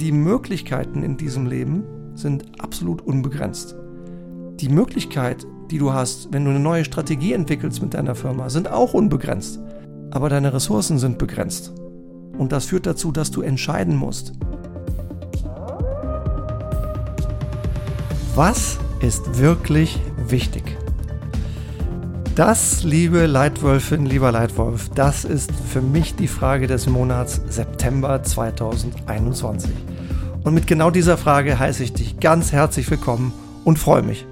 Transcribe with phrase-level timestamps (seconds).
[0.00, 3.76] die Möglichkeiten in diesem Leben sind absolut unbegrenzt.
[4.58, 8.70] Die Möglichkeit, die du hast, wenn du eine neue Strategie entwickelst mit deiner Firma, sind
[8.70, 9.60] auch unbegrenzt.
[10.10, 11.72] Aber deine Ressourcen sind begrenzt.
[12.36, 14.32] Und das führt dazu, dass du entscheiden musst.
[18.34, 20.78] Was ist wirklich wichtig?
[22.34, 29.70] Das, liebe Leitwölfin, lieber Leitwolf, das ist für mich die Frage des Monats September 2021.
[30.42, 33.32] Und mit genau dieser Frage heiße ich dich ganz herzlich willkommen
[33.64, 34.24] und freue mich,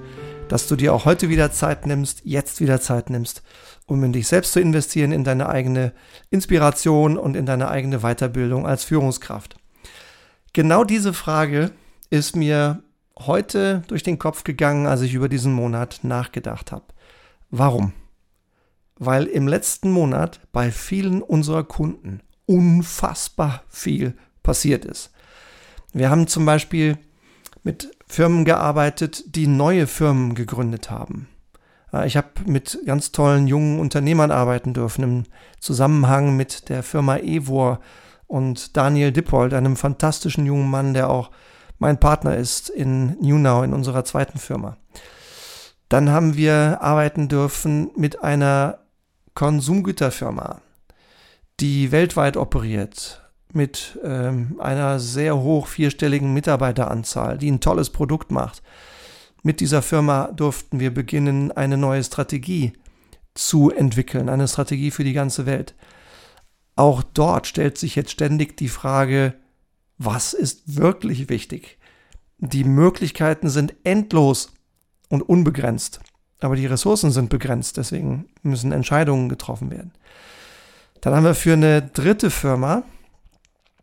[0.49, 3.43] dass du dir auch heute wieder Zeit nimmst, jetzt wieder Zeit nimmst,
[3.87, 5.93] um in dich selbst zu investieren, in deine eigene
[6.30, 9.57] Inspiration und in deine eigene Weiterbildung als Führungskraft.
[10.55, 11.73] Genau diese Frage
[12.09, 12.83] ist mir
[13.19, 16.87] heute durch den Kopf gegangen, als ich über diesen Monat nachgedacht habe.
[17.51, 17.93] Warum?
[18.97, 25.13] Weil im letzten Monat bei vielen unserer Kunden unfassbar viel passiert ist.
[25.92, 26.99] Wir haben zum Beispiel
[27.63, 31.29] mit Firmen gearbeitet, die neue Firmen gegründet haben.
[31.93, 35.23] Äh, ich habe mit ganz tollen jungen Unternehmern arbeiten dürfen im
[35.60, 37.80] Zusammenhang mit der Firma Evor
[38.26, 41.30] und Daniel Dippold, einem fantastischen jungen Mann, der auch
[41.79, 44.76] mein Partner ist in Newnow, in unserer zweiten Firma.
[45.88, 48.80] Dann haben wir arbeiten dürfen mit einer
[49.35, 50.60] Konsumgüterfirma,
[51.60, 53.23] die weltweit operiert,
[53.59, 58.62] mit ähm, einer sehr hoch vierstelligen Mitarbeiteranzahl, die ein tolles Produkt macht.
[59.42, 62.73] Mit dieser Firma durften wir beginnen, eine neue Strategie
[63.34, 65.75] zu entwickeln, eine Strategie für die ganze Welt.
[66.76, 69.34] Auch dort stellt sich jetzt ständig die Frage,
[69.98, 71.78] was ist wirklich wichtig?
[72.38, 74.53] Die Möglichkeiten sind endlos
[75.09, 75.98] und unbegrenzt,
[76.41, 79.92] aber die Ressourcen sind begrenzt, deswegen müssen Entscheidungen getroffen werden.
[81.00, 82.84] Dann haben wir für eine dritte Firma,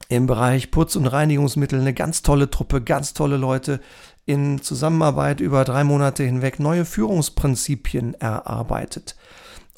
[0.09, 3.80] im Bereich Putz- und Reinigungsmittel eine ganz tolle Truppe, ganz tolle Leute
[4.25, 9.15] in Zusammenarbeit über drei Monate hinweg neue Führungsprinzipien erarbeitet.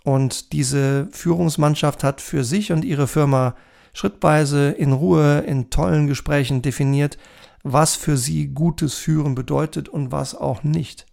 [0.04, 3.56] Und diese Führungsmannschaft hat für sich und ihre Firma
[3.94, 7.18] schrittweise in Ruhe in tollen Gesprächen definiert,
[7.64, 11.06] was für sie gutes Führen bedeutet und was auch nicht.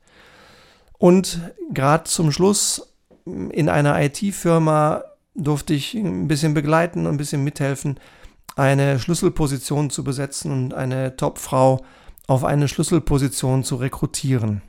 [0.99, 1.41] Und
[1.73, 5.03] gerade zum Schluss in einer IT-Firma
[5.35, 7.99] durfte ich ein bisschen begleiten und ein bisschen mithelfen,
[8.57, 11.85] eine Schlüsselposition zu besetzen und eine Topfrau
[12.27, 14.63] auf eine Schlüsselposition zu rekrutieren.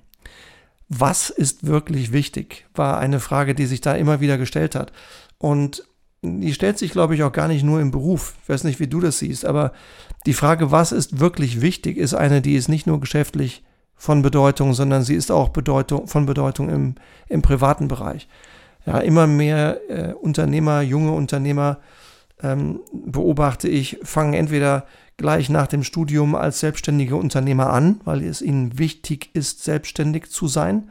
[0.89, 4.91] Was ist wirklich wichtig, war eine Frage, die sich da immer wieder gestellt hat.
[5.37, 5.83] Und
[6.21, 8.35] die stellt sich, glaube ich, auch gar nicht nur im Beruf.
[8.43, 9.71] Ich weiß nicht, wie du das siehst, aber
[10.25, 13.63] die Frage, was ist wirklich wichtig, ist eine, die ist nicht nur geschäftlich
[13.95, 16.95] von Bedeutung, sondern sie ist auch Bedeutung, von Bedeutung im,
[17.27, 18.27] im privaten Bereich.
[18.85, 21.79] Ja, immer mehr äh, Unternehmer, junge Unternehmer
[22.41, 24.85] ähm, beobachte ich, fangen entweder
[25.18, 30.47] gleich nach dem Studium als selbstständige Unternehmer an, weil es ihnen wichtig ist, selbstständig zu
[30.47, 30.90] sein.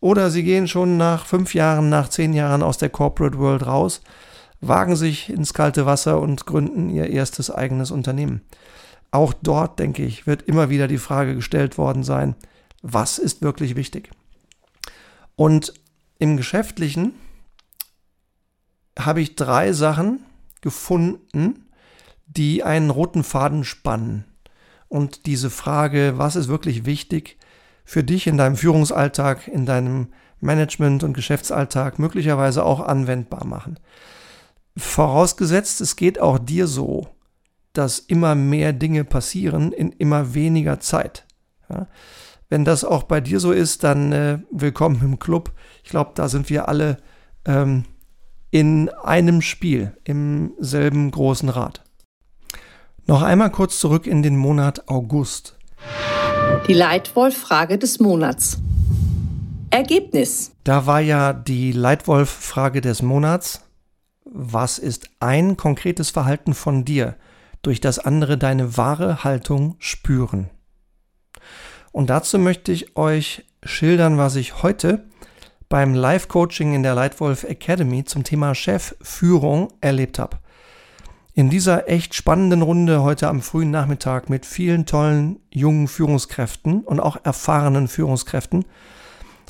[0.00, 4.02] Oder sie gehen schon nach fünf Jahren, nach zehn Jahren aus der Corporate World raus,
[4.60, 8.42] wagen sich ins kalte Wasser und gründen ihr erstes eigenes Unternehmen.
[9.10, 12.34] Auch dort, denke ich, wird immer wieder die Frage gestellt worden sein,
[12.82, 14.10] was ist wirklich wichtig?
[15.36, 15.72] Und
[16.18, 17.14] im Geschäftlichen
[18.98, 20.20] habe ich drei Sachen,
[20.64, 21.66] gefunden,
[22.26, 24.24] die einen roten Faden spannen.
[24.88, 27.38] Und diese Frage, was ist wirklich wichtig
[27.84, 30.08] für dich in deinem Führungsalltag, in deinem
[30.40, 33.78] Management- und Geschäftsalltag möglicherweise auch anwendbar machen.
[34.76, 37.08] Vorausgesetzt, es geht auch dir so,
[37.74, 41.26] dass immer mehr Dinge passieren in immer weniger Zeit.
[41.68, 41.88] Ja?
[42.48, 45.52] Wenn das auch bei dir so ist, dann äh, willkommen im Club.
[45.82, 46.98] Ich glaube, da sind wir alle
[47.44, 47.84] ähm,
[48.54, 51.82] in einem Spiel im selben großen Rad.
[53.04, 55.58] Noch einmal kurz zurück in den Monat August.
[56.68, 58.60] Die Leitwolf-Frage des Monats.
[59.70, 60.52] Ergebnis.
[60.62, 63.62] Da war ja die Leitwolf-Frage des Monats.
[64.24, 67.16] Was ist ein konkretes Verhalten von dir,
[67.62, 70.48] durch das andere deine wahre Haltung spüren?
[71.90, 75.06] Und dazu möchte ich euch schildern, was ich heute
[75.68, 80.38] beim Live-Coaching in der Leitwolf Academy zum Thema Chefführung erlebt habe.
[81.32, 87.00] In dieser echt spannenden Runde heute am frühen Nachmittag mit vielen tollen jungen Führungskräften und
[87.00, 88.64] auch erfahrenen Führungskräften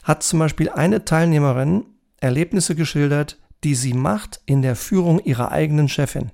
[0.02, 1.84] hat zum Beispiel eine Teilnehmerin
[2.20, 6.30] Erlebnisse geschildert, die sie macht in der Führung ihrer eigenen Chefin.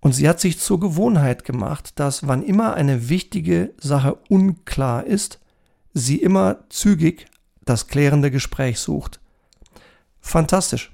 [0.00, 5.40] Und sie hat sich zur Gewohnheit gemacht, dass wann immer eine wichtige Sache unklar ist,
[5.94, 7.26] sie immer zügig
[7.64, 9.20] das klärende Gespräch sucht.
[10.20, 10.92] Fantastisch.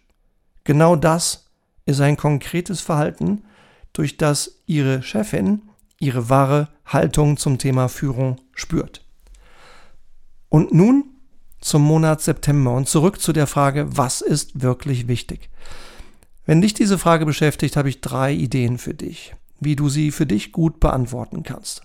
[0.65, 1.51] Genau das
[1.87, 3.45] ist ein konkretes Verhalten,
[3.93, 5.63] durch das Ihre Chefin
[6.01, 9.05] ihre wahre Haltung zum Thema Führung spürt.
[10.49, 11.05] Und nun
[11.61, 15.51] zum Monat September und zurück zu der Frage, was ist wirklich wichtig?
[16.47, 20.27] Wenn dich diese Frage beschäftigt, habe ich drei Ideen für dich, wie du sie für
[20.27, 21.83] dich gut beantworten kannst.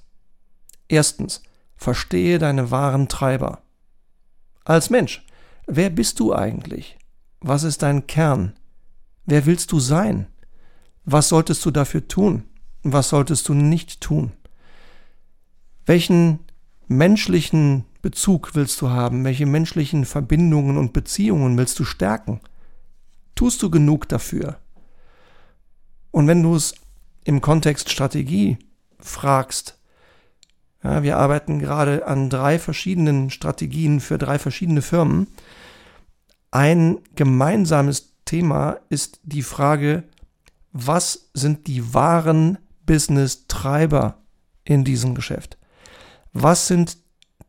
[0.87, 1.43] Erstens,
[1.75, 3.61] verstehe deine wahren Treiber.
[4.67, 5.23] Als Mensch,
[5.67, 6.97] wer bist du eigentlich?
[7.39, 8.53] Was ist dein Kern?
[9.27, 10.25] Wer willst du sein?
[11.05, 12.45] Was solltest du dafür tun?
[12.81, 14.31] Was solltest du nicht tun?
[15.85, 16.39] Welchen
[16.87, 19.23] menschlichen Bezug willst du haben?
[19.23, 22.41] Welche menschlichen Verbindungen und Beziehungen willst du stärken?
[23.35, 24.57] Tust du genug dafür?
[26.09, 26.73] Und wenn du es
[27.23, 28.57] im Kontext Strategie
[28.97, 29.74] fragst,
[30.85, 35.27] ja, wir arbeiten gerade an drei verschiedenen Strategien für drei verschiedene Firmen.
[36.51, 40.03] Ein gemeinsames Thema ist die Frage,
[40.71, 44.19] was sind die wahren Business-Treiber
[44.63, 45.57] in diesem Geschäft?
[46.33, 46.97] Was sind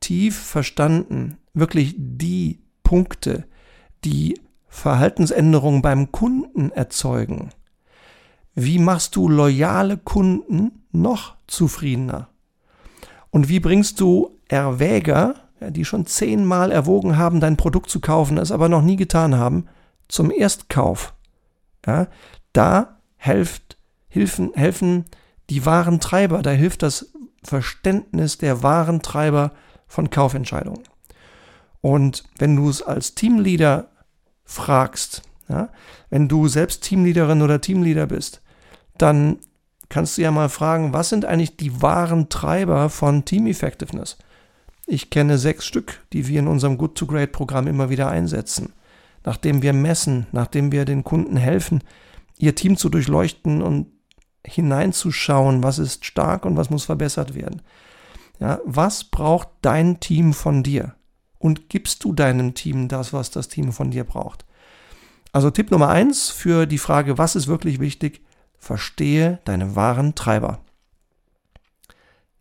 [0.00, 3.44] tief verstanden wirklich die Punkte,
[4.04, 7.50] die Verhaltensänderungen beim Kunden erzeugen?
[8.54, 12.30] Wie machst du loyale Kunden noch zufriedener?
[13.36, 18.50] Und wie bringst du Erwäger, die schon zehnmal erwogen haben, dein Produkt zu kaufen, es
[18.50, 19.66] aber noch nie getan haben,
[20.08, 21.12] zum Erstkauf?
[21.86, 22.06] Ja,
[22.54, 23.76] da helft,
[24.08, 25.04] helfen, helfen
[25.50, 27.12] die wahren Treiber, da hilft das
[27.42, 29.52] Verständnis der wahren Treiber
[29.86, 30.84] von Kaufentscheidungen.
[31.82, 33.90] Und wenn du es als Teamleader
[34.44, 35.68] fragst, ja,
[36.08, 38.40] wenn du selbst Teamleaderin oder Teamleader bist,
[38.96, 39.40] dann
[39.96, 44.18] kannst du ja mal fragen, was sind eigentlich die wahren Treiber von Team Effectiveness?
[44.86, 48.74] Ich kenne sechs Stück, die wir in unserem Good to Great Programm immer wieder einsetzen.
[49.24, 51.82] Nachdem wir messen, nachdem wir den Kunden helfen,
[52.36, 53.86] ihr Team zu durchleuchten und
[54.46, 57.62] hineinzuschauen, was ist stark und was muss verbessert werden.
[58.38, 60.94] Ja, was braucht dein Team von dir?
[61.38, 64.44] Und gibst du deinem Team das, was das Team von dir braucht?
[65.32, 68.25] Also Tipp Nummer eins für die Frage, was ist wirklich wichtig?
[68.66, 70.58] Verstehe deine wahren Treiber.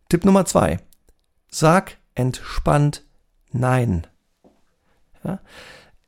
[0.10, 0.80] Tipp Nummer zwei.
[1.52, 3.06] Sag entspannt
[3.52, 4.08] Nein.
[5.24, 5.40] Ja?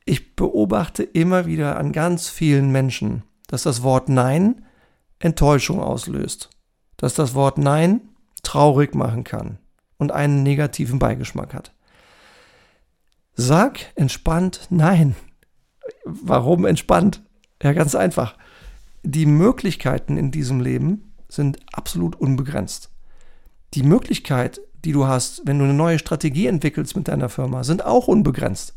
[0.04, 4.66] Ich beobachte immer wieder an ganz vielen Menschen, dass das Wort Nein
[5.20, 6.50] Enttäuschung auslöst,
[6.96, 8.00] dass das Wort Nein
[8.42, 9.58] traurig machen kann
[9.98, 11.72] und einen negativen Beigeschmack hat.
[13.34, 15.14] Sag entspannt Nein.
[16.04, 17.22] Warum entspannt?
[17.62, 18.36] Ja, ganz einfach
[19.02, 22.90] die Möglichkeiten in diesem Leben sind absolut unbegrenzt.
[23.74, 27.84] Die Möglichkeit, die du hast, wenn du eine neue Strategie entwickelst mit deiner Firma, sind
[27.84, 28.74] auch unbegrenzt.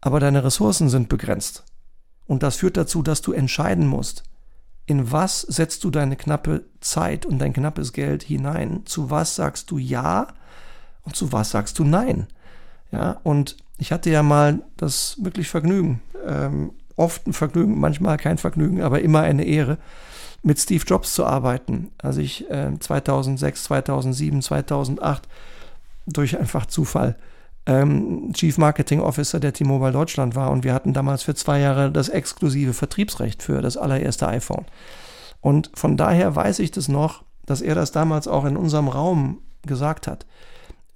[0.00, 1.64] Aber deine Ressourcen sind begrenzt.
[2.26, 4.24] Und das führt dazu, dass du entscheiden musst,
[4.86, 8.82] in was setzt du deine knappe Zeit und dein knappes Geld hinein?
[8.84, 10.28] Zu was sagst du Ja
[11.02, 12.26] und zu was sagst du Nein?
[12.92, 18.38] Ja, und ich hatte ja mal das wirklich Vergnügen, ähm, oft ein Vergnügen, manchmal kein
[18.38, 19.78] Vergnügen, aber immer eine Ehre,
[20.42, 21.90] mit Steve Jobs zu arbeiten.
[21.98, 25.26] Als ich äh, 2006, 2007, 2008
[26.06, 27.16] durch einfach Zufall
[27.66, 31.90] ähm, Chief Marketing Officer der T-Mobile Deutschland war und wir hatten damals für zwei Jahre
[31.90, 34.66] das exklusive Vertriebsrecht für das allererste iPhone.
[35.40, 39.38] Und von daher weiß ich das noch, dass er das damals auch in unserem Raum
[39.62, 40.26] gesagt hat.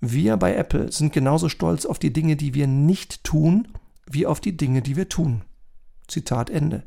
[0.01, 3.69] Wir bei Apple sind genauso stolz auf die Dinge, die wir nicht tun,
[4.07, 5.43] wie auf die Dinge, die wir tun.
[6.09, 6.83] Zitat Ende.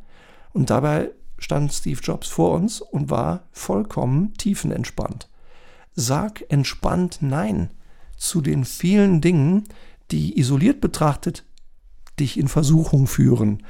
[0.54, 5.30] Und dabei stand Steve Jobs vor uns und war vollkommen tiefenentspannt.
[5.96, 7.72] Sag entspannt Nein
[8.18, 9.64] zu den vielen Dingen,
[10.12, 11.44] die isoliert betrachtet
[12.20, 13.64] dich in Versuchung führen.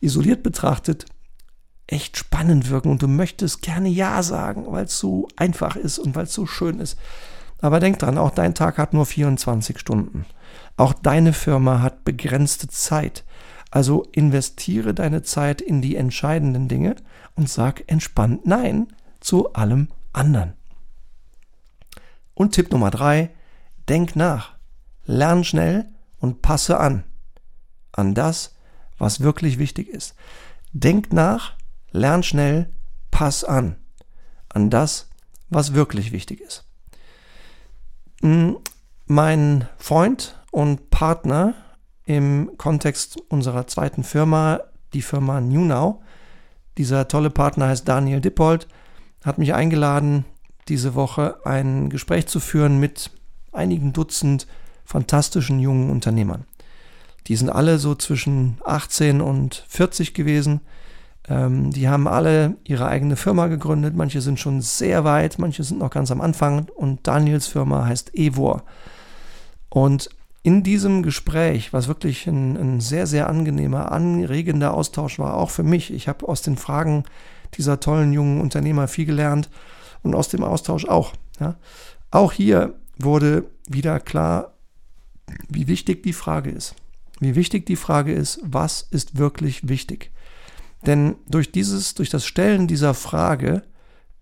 [0.00, 1.06] Isoliert betrachtet
[1.86, 6.14] echt spannend wirken und du möchtest gerne Ja sagen, weil es so einfach ist und
[6.14, 6.98] weil es so schön ist.
[7.60, 10.26] Aber denk dran, auch dein Tag hat nur 24 Stunden.
[10.76, 13.24] Auch deine Firma hat begrenzte Zeit.
[13.74, 16.94] Also investiere deine Zeit in die entscheidenden Dinge
[17.34, 18.86] und sag entspannt Nein
[19.18, 20.52] zu allem anderen.
[22.34, 23.30] Und Tipp Nummer drei,
[23.88, 24.54] denk nach,
[25.06, 25.86] lern schnell
[26.20, 27.02] und passe an.
[27.90, 28.54] An das,
[28.96, 30.14] was wirklich wichtig ist.
[30.72, 31.54] Denk nach,
[31.90, 32.72] lern schnell,
[33.10, 33.74] pass an.
[34.50, 35.08] An das,
[35.48, 36.64] was wirklich wichtig ist.
[38.20, 38.56] Hm,
[39.06, 41.54] mein Freund und Partner
[42.06, 44.60] im Kontext unserer zweiten Firma,
[44.92, 46.02] die Firma NewNow.
[46.78, 48.68] Dieser tolle Partner heißt Daniel Dippold,
[49.24, 50.24] hat mich eingeladen,
[50.68, 53.10] diese Woche ein Gespräch zu führen mit
[53.52, 54.46] einigen Dutzend
[54.84, 56.44] fantastischen jungen Unternehmern.
[57.26, 60.60] Die sind alle so zwischen 18 und 40 gewesen,
[61.28, 63.96] Ähm, die haben alle ihre eigene Firma gegründet.
[63.96, 66.68] Manche sind schon sehr weit, manche sind noch ganz am Anfang.
[66.74, 68.62] Und Daniels Firma heißt Evor.
[69.70, 70.10] Und
[70.44, 75.62] in diesem Gespräch, was wirklich ein, ein, sehr, sehr angenehmer, anregender Austausch war, auch für
[75.62, 75.90] mich.
[75.90, 77.04] Ich habe aus den Fragen
[77.54, 79.48] dieser tollen jungen Unternehmer viel gelernt
[80.02, 81.14] und aus dem Austausch auch.
[81.40, 81.56] Ja.
[82.10, 84.52] Auch hier wurde wieder klar,
[85.48, 86.74] wie wichtig die Frage ist.
[87.20, 90.10] Wie wichtig die Frage ist, was ist wirklich wichtig?
[90.84, 93.62] Denn durch dieses, durch das Stellen dieser Frage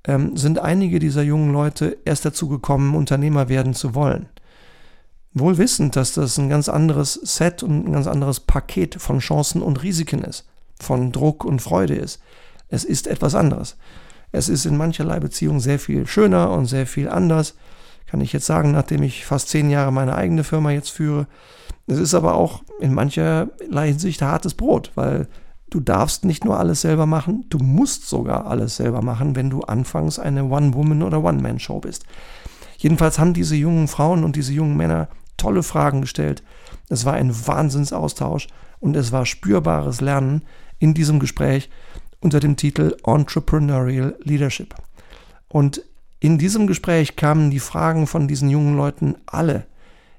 [0.05, 4.29] ähm, sind einige dieser jungen Leute erst dazu gekommen, Unternehmer werden zu wollen.
[5.35, 9.63] Wohl wissend, dass das ein ganz anderes Set und ein ganz anderes Paket von Chancen
[9.63, 10.47] und Risiken ist,
[10.79, 12.21] von Druck und Freude ist.
[12.69, 13.77] Es ist etwas anderes.
[14.31, 17.55] Es ist in mancherlei Beziehungen sehr viel schöner und sehr viel anders.
[18.07, 21.27] Kann ich jetzt sagen, nachdem ich fast zehn Jahre meine eigene Firma jetzt führe.
[21.87, 25.29] Es ist aber auch in mancherlei Hinsicht hartes Brot, weil
[25.71, 29.63] du darfst nicht nur alles selber machen, du musst sogar alles selber machen, wenn du
[29.63, 32.05] anfangs eine One-Woman- oder One-Man-Show bist.
[32.77, 35.09] Jedenfalls haben diese jungen Frauen und diese jungen Männer
[35.43, 36.45] tolle Fragen gestellt.
[36.89, 38.47] Es war ein Wahnsinnsaustausch
[38.79, 40.43] und es war spürbares Lernen
[40.79, 41.69] in diesem Gespräch
[42.21, 44.75] unter dem Titel Entrepreneurial Leadership.
[45.49, 45.83] Und
[46.21, 49.67] in diesem Gespräch kamen die Fragen von diesen jungen Leuten alle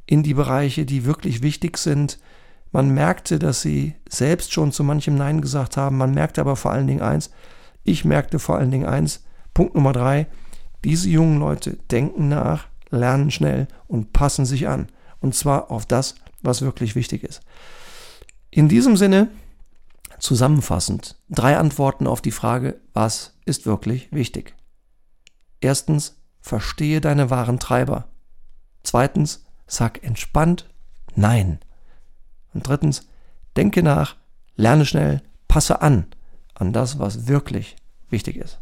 [0.06, 2.20] in die Bereiche, die wirklich wichtig sind.
[2.74, 5.98] Man merkte, dass sie selbst schon zu manchem Nein gesagt haben.
[5.98, 7.32] Man merkte aber vor allen Dingen eins.
[7.86, 9.24] Ich merkte vor allen Dingen eins.
[9.54, 10.28] Punkt Nummer drei.
[10.84, 14.88] Diese jungen Leute denken nach, lernen schnell und passen sich an.
[15.24, 17.40] Und zwar auf das, was wirklich wichtig ist.
[18.52, 19.30] In diesem Sinne,
[20.20, 24.54] zusammenfassend, drei Antworten auf die Frage, was ist wirklich wichtig?
[25.62, 28.10] Erstens, verstehe deine wahren Treiber.
[28.84, 30.70] Zweitens, sag entspannt
[31.16, 31.60] Nein.
[32.54, 33.08] Und drittens,
[33.56, 34.18] denke nach,
[34.58, 36.08] lerne schnell, passe an
[36.54, 37.78] an das, was wirklich
[38.10, 38.60] wichtig ist.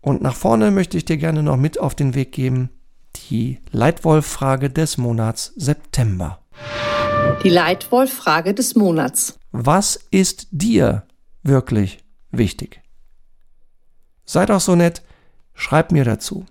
[0.00, 2.70] Und nach vorne möchte ich dir gerne noch mit auf den Weg geben,
[3.30, 6.40] die Leitwolf-Frage des Monats September.
[7.42, 9.38] Die Leitwolf-Frage des Monats.
[9.52, 11.04] Was ist dir
[11.42, 12.82] wirklich wichtig?
[14.24, 15.02] Sei doch so nett,
[15.54, 16.46] schreib mir dazu.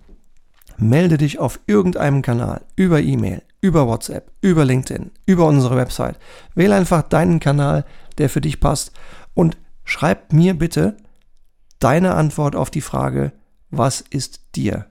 [0.76, 6.18] Melde dich auf irgendeinem Kanal, über E-Mail, über WhatsApp, über LinkedIn, über unsere Website.
[6.54, 7.84] Wähle einfach deinen Kanal,
[8.18, 8.92] der für dich passt
[9.34, 10.96] und schreib mir bitte
[11.78, 13.32] deine Antwort auf die Frage,
[13.70, 14.86] was ist dir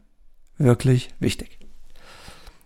[0.58, 1.63] wirklich wichtig?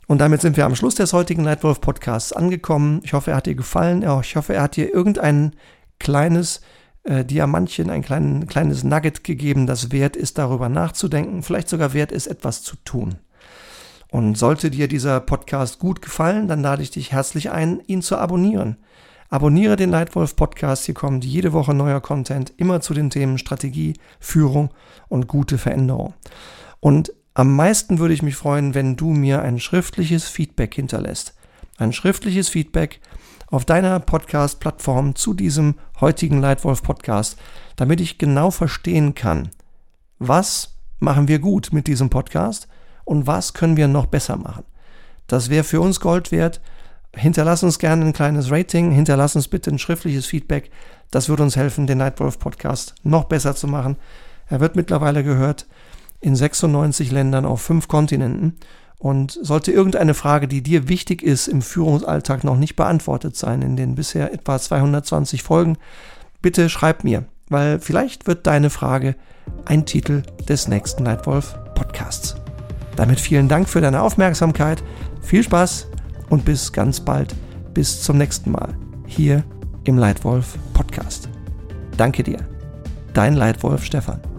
[0.08, 3.02] Und damit sind wir am Schluss des heutigen Lightwolf Podcasts angekommen.
[3.04, 4.06] Ich hoffe, er hat dir gefallen.
[4.22, 5.54] Ich hoffe, er hat dir irgendein
[6.00, 6.62] kleines
[7.04, 12.12] äh, Diamantchen, ein klein, kleines Nugget gegeben, das wert ist, darüber nachzudenken, vielleicht sogar wert
[12.12, 13.16] ist, etwas zu tun.
[14.10, 18.18] Und sollte dir dieser Podcast gut gefallen, dann lade ich dich herzlich ein, ihn zu
[18.18, 18.78] abonnieren.
[19.30, 23.96] Abonniere den Leitwolf Podcast, hier kommt jede Woche neuer Content, immer zu den Themen Strategie,
[24.22, 24.70] Führung
[25.10, 26.14] und gute Veränderung.
[26.80, 31.36] Und am meisten würde ich mich freuen, wenn du mir ein schriftliches Feedback hinterlässt.
[31.78, 33.00] Ein schriftliches Feedback
[33.52, 37.38] auf deiner Podcast-Plattform zu diesem heutigen Leitwolf-Podcast,
[37.76, 39.50] damit ich genau verstehen kann,
[40.18, 42.68] was machen wir gut mit diesem Podcast
[43.06, 44.64] und was können wir noch besser machen.
[45.28, 46.60] Das wäre für uns Gold wert.
[47.16, 50.72] Hinterlass uns gerne ein kleines Rating, hinterlass uns bitte ein schriftliches Feedback.
[51.12, 53.98] Das würde uns helfen, den Nightwolf Podcast noch besser zu machen.
[54.48, 55.68] Er wird mittlerweile gehört
[56.20, 58.58] in 96 Ländern auf fünf Kontinenten.
[59.00, 63.76] Und sollte irgendeine Frage, die dir wichtig ist, im Führungsalltag noch nicht beantwortet sein in
[63.76, 65.78] den bisher etwa 220 Folgen,
[66.42, 69.16] bitte schreib mir, weil vielleicht wird deine Frage
[69.66, 72.36] ein Titel des nächsten Nightwolf Podcasts.
[72.96, 74.84] Damit vielen Dank für deine Aufmerksamkeit,
[75.22, 75.88] viel Spaß
[76.30, 77.36] und bis ganz bald,
[77.76, 79.44] bis zum nächsten Mal hier
[79.84, 81.30] im Leitwolf Podcast.
[81.96, 82.40] Danke dir,
[83.14, 84.37] dein Leitwolf Stefan.